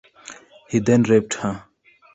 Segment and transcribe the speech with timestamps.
[0.67, 1.65] He then raped her.